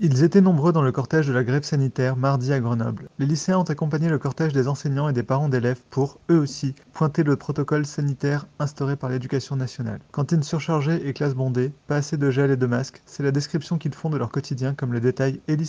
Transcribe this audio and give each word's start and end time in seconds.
Ils 0.00 0.22
étaient 0.22 0.40
nombreux 0.40 0.72
dans 0.72 0.82
le 0.82 0.92
cortège 0.92 1.26
de 1.26 1.32
la 1.32 1.42
grève 1.42 1.64
sanitaire 1.64 2.16
mardi 2.16 2.52
à 2.52 2.60
Grenoble. 2.60 3.08
Les 3.18 3.26
lycéens 3.26 3.58
ont 3.58 3.64
accompagné 3.64 4.08
le 4.08 4.18
cortège 4.18 4.52
des 4.52 4.68
enseignants 4.68 5.08
et 5.08 5.12
des 5.12 5.24
parents 5.24 5.48
d'élèves 5.48 5.80
pour, 5.90 6.20
eux 6.30 6.38
aussi, 6.38 6.76
pointer 6.92 7.24
le 7.24 7.34
protocole 7.34 7.84
sanitaire 7.84 8.46
instauré 8.60 8.94
par 8.94 9.10
l'éducation 9.10 9.56
nationale. 9.56 9.98
Cantine 10.12 10.44
surchargée 10.44 11.08
et 11.08 11.12
classe 11.12 11.34
bondée, 11.34 11.72
pas 11.88 11.96
assez 11.96 12.16
de 12.16 12.30
gel 12.30 12.52
et 12.52 12.56
de 12.56 12.66
masques, 12.66 13.02
c'est 13.06 13.24
la 13.24 13.32
description 13.32 13.76
qu'ils 13.76 13.92
font 13.92 14.08
de 14.08 14.18
leur 14.18 14.30
quotidien 14.30 14.72
comme 14.72 14.92
le 14.92 15.00
détail 15.00 15.40
Élie 15.48 15.68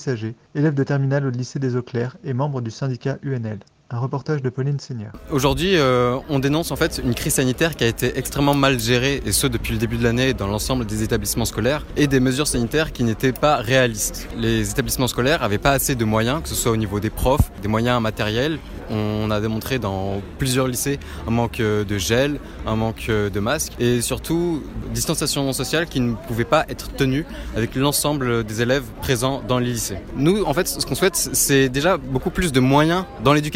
élève 0.54 0.76
de 0.76 0.84
terminale 0.84 1.26
au 1.26 1.32
lycée 1.32 1.58
des 1.58 1.76
Eaux 1.76 1.82
Claires 1.82 2.18
et 2.24 2.34
membre 2.34 2.62
du 2.62 2.70
syndicat 2.70 3.18
UNL. 3.24 3.58
Un 3.92 3.98
reportage 3.98 4.44
de 4.44 4.50
Pauline 4.50 4.80
Seigneur. 4.80 5.12
Aujourd'hui, 5.32 5.76
euh, 5.76 6.20
on 6.30 6.38
dénonce 6.38 6.70
en 6.70 6.76
fait 6.76 7.02
une 7.04 7.16
crise 7.16 7.34
sanitaire 7.34 7.76
qui 7.76 7.84
a 7.84 7.88
été 7.88 8.20
extrêmement 8.20 8.54
mal 8.54 8.80
gérée, 8.80 9.20
et 9.26 9.32
ce 9.32 9.48
depuis 9.48 9.74
le 9.74 9.80
début 9.80 9.98
de 9.98 10.04
l'année 10.04 10.36
dans 10.36 10.46
l'ensemble 10.46 10.86
des 10.86 11.02
établissements 11.02 11.46
scolaires, 11.46 11.84
et 11.98 12.06
des 12.06 12.20
mesures 12.20 12.46
sanitaires 12.46 12.94
qui 12.94 13.04
n'étaient 13.04 13.32
pas 13.34 13.56
réalistes. 13.56 14.30
Les 14.38 14.70
établissements 14.70 15.08
scolaires 15.08 15.40
n'avaient 15.40 15.58
pas 15.58 15.72
assez 15.72 15.96
de 15.96 16.06
moyens, 16.06 16.44
que 16.44 16.50
ce 16.50 16.56
soit 16.56 16.72
au 16.72 16.78
niveau 16.78 17.00
des 17.00 17.10
profs, 17.10 17.52
des 17.64 17.68
moyens 17.68 18.00
matériels. 18.00 18.60
On 18.90 19.30
a 19.32 19.40
démontré 19.40 19.80
dans 19.80 20.22
plusieurs 20.38 20.68
lycées 20.68 21.00
un 21.28 21.32
manque 21.32 21.60
de 21.60 21.98
gel, 21.98 22.40
un 22.66 22.76
manque 22.76 23.08
de 23.10 23.40
masques, 23.40 23.74
et 23.80 24.02
surtout 24.02 24.64
distanciation 24.94 25.52
sociale 25.54 25.88
qui 25.88 26.00
ne 26.00 26.14
pouvait 26.14 26.46
pas 26.46 26.66
être 26.70 26.92
tenue 26.94 27.26
avec 27.56 27.76
l'ensemble 27.76 28.44
des 28.44 28.62
élèves 28.62 28.86
présents 29.02 29.42
dans 29.48 29.60
les 29.60 29.68
lycées. 29.72 29.98
Nous, 30.16 30.44
en 30.44 30.54
fait, 30.54 30.68
ce 30.68 30.86
qu'on 30.86 30.96
souhaite, 30.96 31.16
c'est 31.16 31.70
déjà 31.70 31.98
beaucoup 31.98 32.30
plus 32.30 32.52
de 32.52 32.60
moyens 32.60 33.06
dans 33.24 33.34
l'éducation 33.34 33.50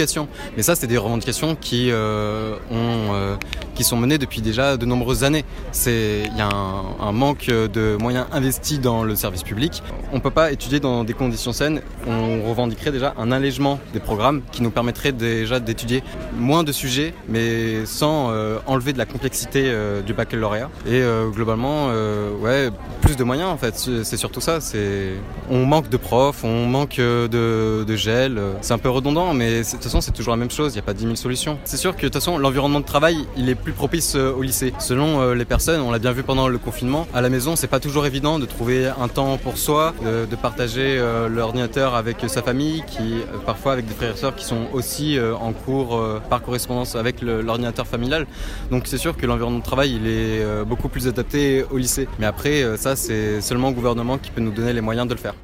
mais 0.55 0.63
ça, 0.63 0.75
c'est 0.75 0.87
des 0.87 0.97
revendications 0.97 1.55
qui, 1.55 1.89
euh, 1.91 2.55
euh, 2.71 3.35
sont 3.81 3.97
menées 3.97 4.17
depuis 4.17 4.39
déjà 4.39 4.77
de 4.77 4.85
nombreuses 4.85 5.25
années. 5.25 5.43
Il 5.85 6.37
y 6.37 6.41
a 6.41 6.47
un, 6.47 7.05
un, 7.05 7.11
manque 7.11 7.47
de 7.47 7.97
moyens 7.99 8.27
investis 8.31 8.79
dans 8.79 9.03
le 9.03 9.13
service 9.13 9.43
public. 9.43 9.83
On 10.13 10.15
ne 10.15 10.21
peut 10.21 10.31
pas 10.31 10.53
étudier 10.53 10.79
dans 10.79 11.03
des 11.03 11.13
conditions 11.13 11.51
saines. 11.51 11.81
On 12.07 12.47
revendiquerait 12.47 12.93
déjà 12.93 13.13
un 13.17 13.33
allègement 13.33 13.81
des 13.91 13.99
programmes 13.99 14.41
qui 14.53 14.63
nous 14.63 14.71
permettrait 14.71 15.11
déjà 15.23 15.59
d'étudier 15.59 16.03
moins 16.37 16.63
de 16.63 16.71
sujets, 16.71 17.13
mais 17.27 17.85
sans 17.85 18.31
euh, 18.31 18.59
enlever 18.65 18.93
de 18.93 18.97
la 18.97 19.05
complexité 19.05 19.63
euh, 19.65 20.01
du 20.01 20.13
baccalauréat. 20.13 20.69
Et 20.85 21.01
euh, 21.01 21.29
globalement, 21.29 21.87
ouais, 22.41 22.69
plus 23.01 23.15
de 23.15 23.23
moyens 23.23 23.49
en 23.49 23.57
fait. 23.57 23.75
C'est 24.03 24.17
surtout 24.17 24.41
ça. 24.41 24.59
On 25.49 25.65
manque 25.65 25.89
de 25.89 25.97
profs, 25.97 26.43
on 26.43 26.65
manque 26.65 26.97
de, 26.97 27.83
de 27.83 27.95
gel. 27.95 28.39
C'est 28.61 28.73
un 28.73 28.77
peu 28.77 28.89
redondant, 28.89 29.33
mais 29.33 29.63
de 29.63 29.69
toute 29.69 29.83
façon, 29.83 30.01
c'est 30.01 30.11
toujours 30.11 30.33
la 30.33 30.37
même 30.37 30.51
chose, 30.51 30.73
il 30.73 30.75
n'y 30.75 30.79
a 30.79 30.83
pas 30.83 30.93
10 30.93 31.03
000 31.03 31.15
solutions. 31.15 31.57
C'est 31.65 31.77
sûr 31.77 31.95
que 31.95 32.01
de 32.01 32.07
toute 32.07 32.15
façon, 32.15 32.37
l'environnement 32.37 32.79
de 32.79 32.85
travail, 32.85 33.17
il 33.37 33.49
est 33.49 33.55
plus 33.55 33.73
propice 33.73 34.15
au 34.15 34.41
lycée. 34.41 34.73
Selon 34.79 35.33
les 35.33 35.45
personnes, 35.45 35.81
on 35.81 35.91
l'a 35.91 35.99
bien 35.99 36.11
vu 36.11 36.23
pendant 36.23 36.47
le 36.47 36.57
confinement, 36.57 37.07
à 37.13 37.21
la 37.21 37.29
maison, 37.29 37.55
c'est 37.55 37.67
pas 37.67 37.79
toujours 37.79 38.05
évident 38.05 38.39
de 38.39 38.45
trouver 38.45 38.87
un 38.87 39.07
temps 39.07 39.37
pour 39.37 39.57
soi, 39.57 39.93
de, 40.03 40.35
partager 40.35 40.97
euh, 40.97 41.29
l'ordinateur 41.29 41.95
avec 41.95 42.17
sa 42.27 42.41
famille, 42.41 42.83
qui 42.87 43.15
parfois 43.45 43.73
avec 43.73 43.85
des 43.85 43.93
frères 43.93 44.13
et 44.13 44.17
sœurs 44.17 44.35
qui 44.35 44.45
sont 44.45 44.67
aussi 44.73 45.12
en 45.19 45.53
cours 45.53 46.03
par 46.29 46.41
correspondance 46.41 46.95
avec 46.95 47.21
l'ordinateur 47.21 47.87
familial. 47.87 48.27
Donc 48.71 48.87
c'est 48.87 48.97
sûr 48.97 49.17
que 49.17 49.25
l'environnement 49.25 49.59
de 49.59 49.63
travail, 49.63 49.95
il 49.95 50.07
est 50.07 50.65
beaucoup 50.65 50.89
plus 50.89 51.07
adapté 51.07 51.63
au 51.69 51.77
lycée. 51.77 52.07
Mais 52.19 52.25
après, 52.25 52.77
ça, 52.77 52.95
c'est 52.95 53.41
seulement 53.41 53.69
le 53.69 53.75
gouvernement 53.75 54.17
qui 54.17 54.31
peut 54.31 54.41
nous 54.41 54.51
donner 54.51 54.73
les 54.73 54.81
moyens 54.81 55.07
de 55.07 55.13
le 55.13 55.19
faire. 55.19 55.35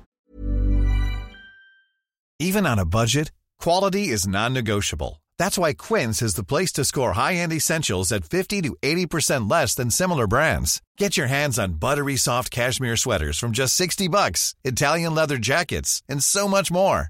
Even 2.39 2.65
on 2.65 2.77
a 2.77 2.85
budget, 2.85 3.31
Quality 3.59 4.07
is 4.07 4.25
non-negotiable. 4.25 5.21
That's 5.37 5.57
why 5.57 5.73
Quince 5.73 6.21
is 6.21 6.35
the 6.35 6.45
place 6.45 6.71
to 6.73 6.85
score 6.85 7.11
high-end 7.11 7.51
essentials 7.51 8.09
at 8.13 8.23
50 8.23 8.61
to 8.61 8.77
80% 8.81 9.51
less 9.51 9.75
than 9.75 9.89
similar 9.89 10.27
brands. 10.27 10.81
Get 10.97 11.17
your 11.17 11.27
hands 11.27 11.59
on 11.59 11.73
buttery 11.73 12.15
soft 12.15 12.51
cashmere 12.51 12.95
sweaters 12.95 13.37
from 13.37 13.51
just 13.51 13.75
60 13.75 14.07
bucks, 14.07 14.55
Italian 14.63 15.13
leather 15.13 15.37
jackets, 15.37 16.01
and 16.07 16.23
so 16.23 16.47
much 16.47 16.71
more. 16.71 17.09